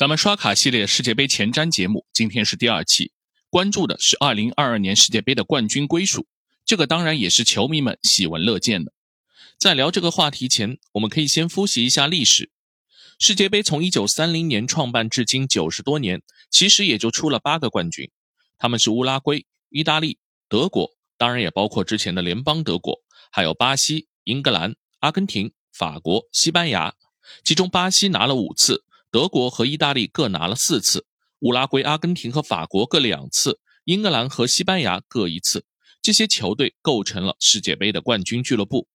[0.00, 3.12] 咱们刷卡系列世界杯前瞻节目，今天是第二期，
[3.50, 6.26] 关注的是2022年世界杯的冠军归属。
[6.64, 8.94] 这个当然也是球迷们喜闻乐见的。
[9.58, 12.50] 在聊这个话题前，我们可以先复习一下历史。
[13.18, 18.10] 世界杯从1930年创办至今九十多年，其实也就出了八个冠军，
[18.56, 20.16] 他们是乌拉圭、意大利、
[20.48, 26.94] 德国，当然也包括之前的联邦德国，还有巴西、英格兰、阿根廷、法国、西班牙，
[27.44, 28.82] 其中巴西拿了五次。
[29.12, 31.04] 德国和意大利各拿了四次，
[31.40, 35.64] 乌拉圭、阿根廷和法国各两次，英格兰和西班牙各一次。
[36.00, 38.86] 这些球队构成了世界杯的冠军俱乐部。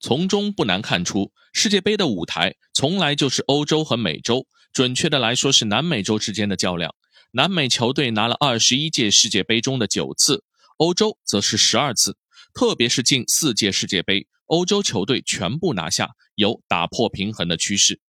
[0.00, 6.94] 从中不难看出，世界杯的舞台从来就是欧洲和美洲，准确的来说是南美洲之间的较量。
[7.32, 10.44] 南美球队拿了二十一届世界杯中的九次，
[10.76, 12.18] 欧洲则是十二次。
[12.52, 18.00] 特别是近四届世界杯，欧洲球队全部拿下，有打破平衡的趋势。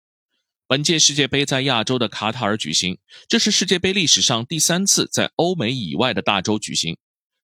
[0.69, 6.95] 本届世界杯在亚洲的卡塔尔举行，这是世界杯历史上第三次在欧美以外的大洲举行。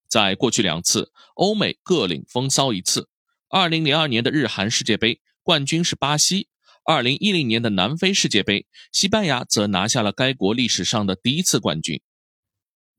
[0.08, 3.10] 在过去两次，欧美各领风骚一次。
[3.50, 6.50] 2002年的日韩世界杯冠军是巴西
[6.86, 12.00] ，2010年的南非世界杯，西班牙则拿下了该国历史上的第一次冠军。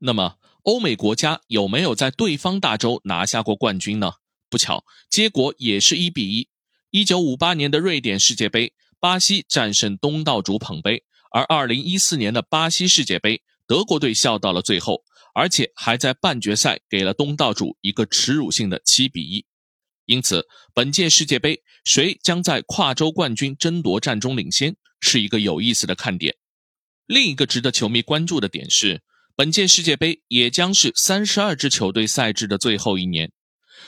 [0.01, 4.15] 那么，欧美国家有没有在对方大洲拿下过冠军呢？
[4.51, 6.49] 不巧，结果也是一比一。
[6.91, 8.73] 1958年的瑞典世界杯。
[9.07, 19.45] 巴西战胜东道主捧杯，而2014年的巴西世界杯，德国队笑到了最后，而且还在半决赛给了东道主一个耻辱性的7比1。
[20.07, 26.35] 因此，本届世界杯谁将在跨洲冠军争夺战中领先，是一个有意思的看点。
[27.07, 29.05] 另一个值得球迷关注的点是，
[29.37, 33.31] 本届世界杯也将是32支球队赛制的最后一年。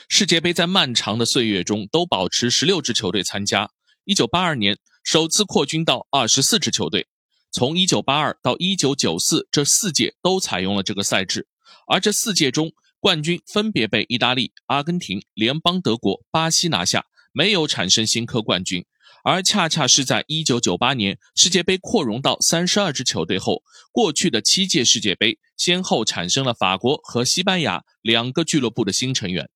[0.07, 3.69] 世界杯在漫长的岁月中都保持16支球队参加。
[4.05, 4.77] 1982年。
[5.03, 7.07] 首次扩军到二十四支球队，
[7.51, 11.47] 从一九八二到一九九四这四届都采用了这个赛制，
[11.87, 18.85] 而这四届中冠军分别被意大利、阿根廷、联邦德国、巴西拿下，没有产生新科冠军。
[19.23, 29.49] 而恰恰是在一九九八年世界杯扩容到三十二支球队后，过去的七届世界杯先后产生了法国和西班牙两个俱乐部的新成员。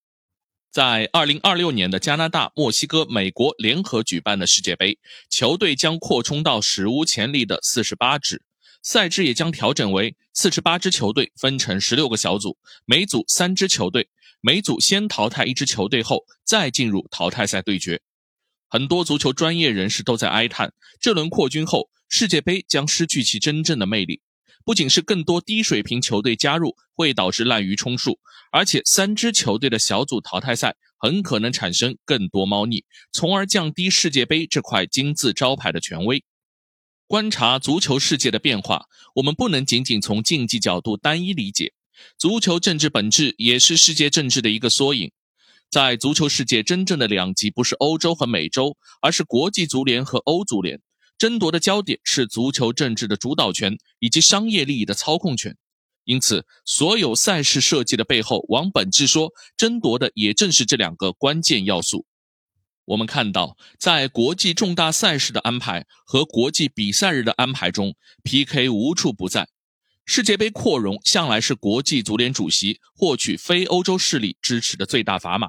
[0.74, 4.98] 在二零二六年的加拿大、墨西哥、美国联合举办的世界杯，
[5.30, 8.42] 球队将扩充到史无前例的四十八支，
[8.82, 14.10] 赛制也将调整为四十八支球队分成十六个小组，每组三支球队，
[14.42, 18.02] 每组先淘汰一支球队后再进入淘汰赛对决。
[18.68, 24.22] 很多足球专业人士都在哀叹，这轮扩军后，世界杯将失去其真正的魅力。
[24.66, 28.20] 不仅是更多低水平球队加入会导致滥竽充数，
[28.52, 36.24] 而且三支球队的小组淘汰赛很可能产生更多猫腻，从而降低世界杯这块金字招牌的权威。
[37.08, 38.86] 观察足球世界的变化，
[39.16, 41.74] 我们不能仅仅从竞技角度单一理解，
[42.18, 45.12] 足球政治本质也是世界政治的一个缩影。
[45.70, 50.80] 在足球世界，真正的两极不是欧洲和美洲，而是国际足联和欧足联。
[51.24, 55.56] 争夺的焦点是足球政治的主导权以及商业利益的操控权，
[56.04, 62.06] 因此，所有赛事设计的背后，往本质说，争夺的也正是这两个关键要素。
[62.84, 67.96] 我们看到，在国际重大赛事的安排和国际比赛日的安排中
[68.26, 69.48] ，PK 无处不在。
[70.06, 75.48] 世界杯扩容向来是国际足联主席获取非欧洲势力支持的最大砝码。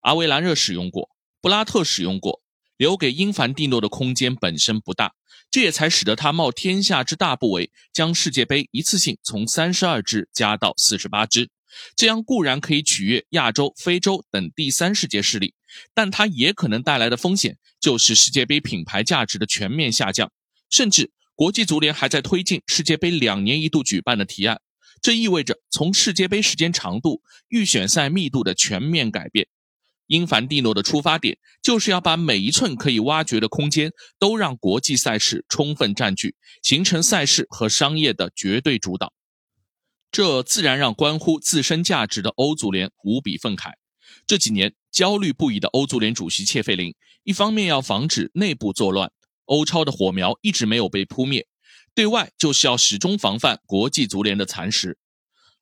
[0.00, 1.08] 阿维兰热使用过，
[1.40, 2.42] 布拉特使用过。
[2.76, 5.12] 留给英凡蒂诺的空间本身不大，
[5.50, 11.48] 这也才使得他冒天下之大不韪，将世界杯一次性从三十二支加到四十八支。
[11.96, 15.54] 这样固然可以取悦亚洲、非洲等第三世界势力，
[15.92, 20.30] 但它也可能带来的风险就是世界杯品牌价值的全面下降。
[20.70, 24.60] 甚至国际足联还在推进世界杯两年一度举办的提案，
[25.02, 29.48] 这意味着从世界杯时间长度、预选赛密度的全面改变。
[30.06, 39.12] 英凡蒂诺的出发点就是要把每一寸可以挖掘的空间都让国际赛事充分占据，形成赛事和商业的绝对主导。
[40.10, 43.72] 这自然让关乎自身价值的欧足联无比愤慨。
[44.26, 46.94] 这几年焦虑不已的欧足联主席切费林，
[47.24, 49.10] 一方面要防止内部作乱，
[49.46, 51.42] 欧超的火苗一直没有被扑灭；
[51.94, 54.98] 对外就是要始终防范国际足联的蚕食。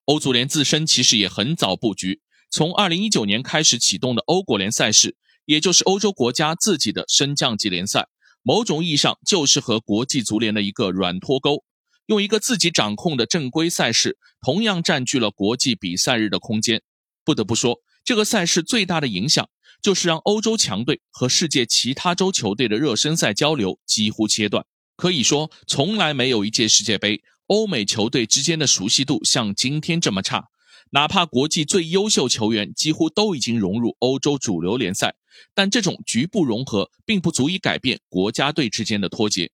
[0.04, 2.20] 欧足联自身其实也很早布局。
[2.52, 5.16] 从二零一九年开始启动的欧国联赛事，
[5.46, 8.08] 也就是欧洲国家自己的升降级联赛，
[8.42, 11.64] 某种意义上就是和国际足联的一个软脱钩，
[12.04, 16.82] 用一个自己掌控的正规赛事，同样占据了国际比赛日的空间。
[17.24, 19.48] 不得不说，这个赛事最大的影响
[19.80, 24.66] 就是让欧洲强队和世界其他洲球队的热身赛交流几乎切断。
[24.94, 30.50] 可以说，从来没有一届世界杯，欧美球队之间的熟悉度像今天这么差。
[30.94, 35.14] 哪怕国际最优秀球员几乎都已经融入欧洲主流联赛，
[35.54, 39.50] 但这种局部融合并不足以改变国家队之间的脱节。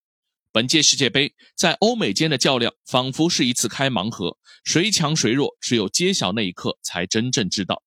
[0.51, 7.85] 本届世界杯在欧美间的较量，仿佛是一次开盲盒，谁强谁弱，只有揭晓那一刻才真正知道。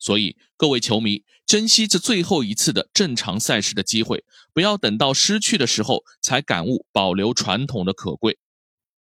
[0.00, 8.38] 所以，各位球迷，珍惜这最后一次的正常赛事的机会，不要等到失去的时候才感悟保留传统的可贵。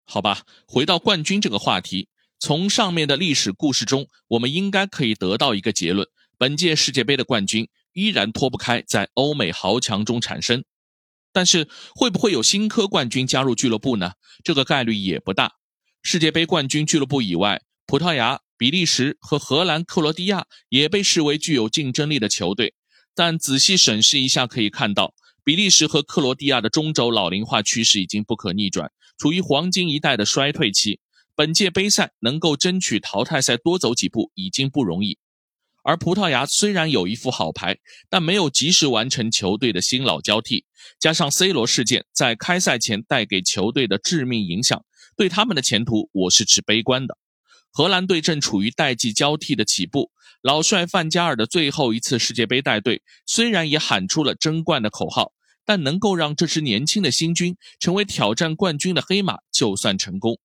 [0.04, 2.08] 好吧，回到冠军这个话题。
[2.44, 10.64] 从上面的历史故事中，我们应该可以得到一个结论：本届世界杯的冠军依然脱不开在欧美豪强中产生。
[11.32, 14.14] 但是，会不会有新科冠军加入俱乐部呢？
[14.42, 15.52] 这个概率也不大。
[16.02, 22.74] 世界杯冠军俱乐部以外，葡萄牙、比利时和荷兰、克罗地亚也被视为具有竞争力的球队。
[23.14, 30.98] 但仔细审视一下，可以看到，比利时和克罗地亚的中轴老龄化趋势已经不可逆转，处于黄金一代的衰退期。
[31.34, 35.16] 本届杯赛能够争取淘汰赛多走几步已经不容易，
[35.82, 37.78] 而葡萄牙虽然有一副好牌，
[38.10, 40.66] 但没有及时完成球队的新老交替，
[40.98, 44.84] 加上 C 罗事件在开赛前带给球队的致命影响，
[45.16, 47.16] 对他们的前途我是持悲观的。
[47.70, 50.10] 荷兰队正处于代际交替的起步，
[50.42, 55.32] 老帅范加尔的最后一次世界杯带队，虽然也喊出了争冠的口号，
[55.64, 60.38] 但能够让这支年轻的新军成为挑战冠军的黑马，就算成功。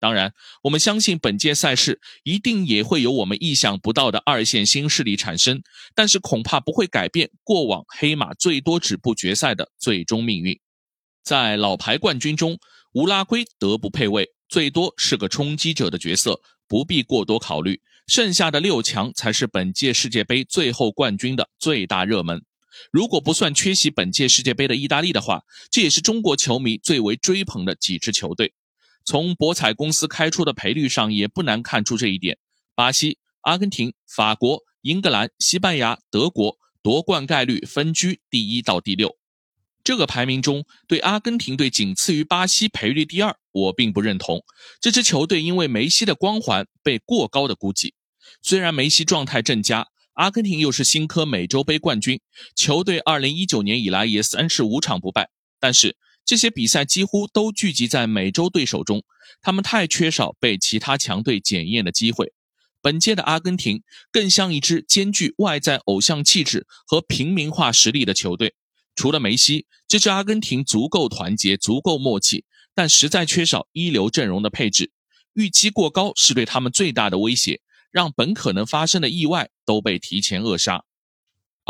[0.00, 0.32] 当然，
[0.62, 5.62] 我们相信本届赛事一定也会有我们意想不到的二线新势力产生，
[5.94, 10.58] 但是恐怕不会改变过往黑马最多止步决赛的最终命运。
[11.22, 12.58] 在老牌冠军中，
[12.94, 17.78] 乌拉圭德不配位，最多是个冲击者的角色，不必过多考虑。
[18.06, 22.42] 剩下的六强才是本届世界杯最后冠军的最大热门。
[22.90, 28.54] 如果不算缺席本届世界杯的意大利的话，这也是中国球迷最为追捧的几支球队。
[29.10, 32.38] 从博彩公司开出的赔率上也不难看出这一点。
[32.76, 39.16] 巴西、阿根廷、法国、英格兰、西班牙、德国夺冠概率分居第一到第六。
[39.82, 44.44] 这个排名中，对阿根廷队仅次于巴西赔率第二，我并不认同。
[44.80, 47.94] 这支球队因为梅西的光环被过高的估计。
[48.40, 52.20] 虽然梅西状态正佳，阿根廷又是新科美洲杯冠军，
[52.54, 55.96] 球队二零一九年以来也三十五场不败，但是。
[56.30, 59.02] 这些比赛几乎都聚集在美洲对手中，
[59.42, 62.32] 他们太缺少被其他强队检验的机会。
[62.80, 63.82] 本届的阿根廷
[64.12, 68.54] 更像一支兼具外在偶像气质和平民化实力的球队。
[68.94, 72.44] 除了梅西，这支阿根廷足够团结、足够默契，
[72.76, 74.92] 但实在缺少一流阵容的配置。
[75.32, 77.60] 预期过高是对他们最大的威胁，
[77.90, 80.84] 让本可能发生的意外都被提前扼杀。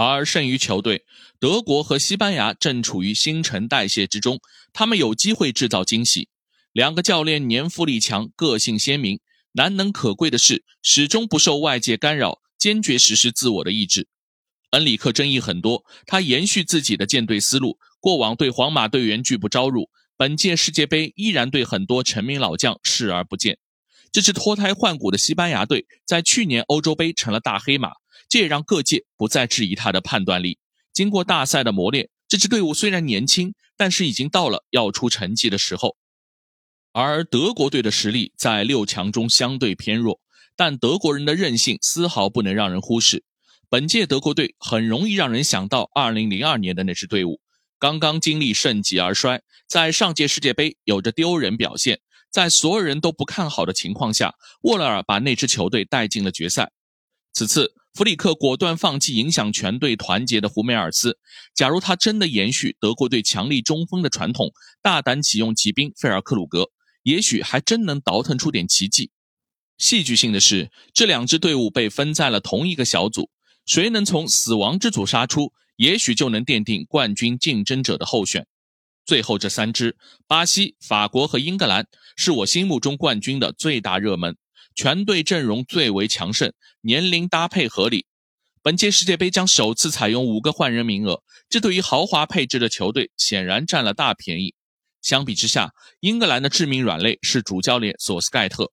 [0.06, 1.04] 而剩余球队，
[1.38, 4.40] 德国和西班牙正处于新陈代谢之中，
[4.72, 6.28] 他们有机会制造惊喜。
[6.72, 9.18] 两个教练年富力强，个性鲜明，
[9.52, 14.06] 难能可贵的是始终不受外界干扰，坚决实施自我的意志。
[14.70, 23.58] 恩里克争议很多，他延续自己的建队思路，过往对皇马队员拒不招入，本届世界杯依然对很多成名老将视而不见。
[24.12, 27.90] 这支脱胎换骨的西班牙队，在去年欧洲杯成了大黑马。
[28.30, 30.58] 这也让各界不再质疑他的判断力。
[30.92, 35.96] 经过大赛的磨练，这支队伍虽然年轻，但是已经到了要出成绩的时候。
[36.92, 40.20] 而德国队的实力在六强中相对偏弱，
[40.56, 43.24] 但德国人的韧性丝毫不能让人忽视。
[43.68, 47.40] 本届德国队很容易让人想到2002年的那支队伍，
[47.78, 56.70] 刚刚经历盛极而衰，在上届世界杯有着丢人表现，在所有人都不看好的情况下，沃勒尔把那支球队带进了决赛。
[57.32, 57.74] 此次。
[57.92, 61.18] 弗里克果断放弃影响全队团结的胡梅尔斯。
[61.54, 66.70] 假如他真的延续德国队强力中锋的传统，大胆启用骑兵费尔克鲁格，
[67.02, 69.10] 也许还真能倒腾出点奇迹。
[69.76, 73.30] 戏剧性的是，这两支队伍被分在了同一个小组，
[73.66, 78.46] 谁能从死亡之组杀出，也许就能奠定冠军竞争者的候选。
[79.04, 79.96] 最后这三支，
[80.28, 84.36] 巴西、法国和英格兰，是我心目中冠军的最大热门。
[84.82, 88.06] 全队阵容最为强盛，年龄搭配合理。
[88.62, 94.54] 本届世界杯将首次采用五个换人名额，这对于豪华配置的球队显然占了大便宜。
[95.02, 98.72] 相比之下，英格兰的致命软肋是主教练索斯盖特，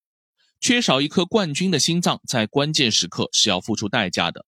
[0.62, 4.46] 缺少一颗冠军的心脏，在关键时刻是要付出代价的。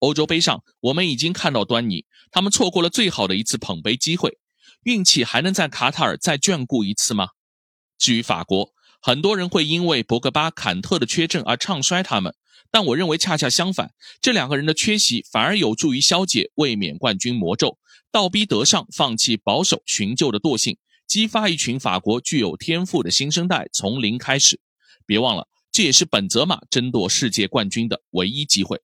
[0.00, 4.36] 欧洲杯上，我们已经看到端倪，他们错过了最好的一次捧杯机会，
[4.82, 7.28] 运气还能在卡塔尔再眷顾一次吗？
[7.96, 8.74] 至于法国。
[9.06, 12.34] 很多人会因为博格巴、坎特的缺阵而唱衰他们，
[12.72, 17.78] 但我认为恰恰相反，这两个人的缺席反而有助于消解卫冕冠军魔咒，
[18.10, 24.58] 倒逼德尚放弃保守寻救的惰性，激发一群法国具有天赋的新生代从零开始。
[25.06, 28.80] 别忘了，这也是本泽马争夺世界冠军的唯一机会。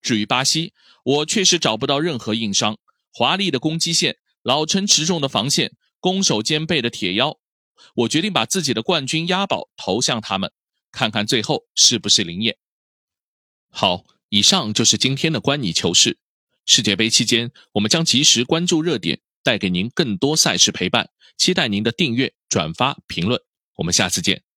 [0.00, 0.72] 至于巴西，
[1.04, 2.76] 我确实找不到任何硬伤，
[3.12, 7.38] 华丽的攻击线，老成持重的防线，攻守兼备的铁腰。
[7.94, 10.52] 我决定把自己的冠军押宝投向他们，
[10.90, 12.56] 看看最后是不是灵验。
[13.70, 16.18] 好，以上就是今天的关你球事。
[16.64, 21.10] 世界杯期间，我们将及时关注热点，带给您更多赛事陪伴。
[21.36, 23.40] 期待您的订阅、转发、评论。
[23.76, 24.51] 我们下次见。